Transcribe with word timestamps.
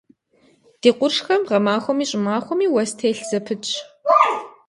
Ди 0.81 0.89
къуршхэм 0.97 1.41
гъэмахуэми 1.49 2.05
щӏымахуэми 2.09 2.67
уэс 2.73 2.91
телъ 2.97 3.23
зэпытщ. 3.29 3.71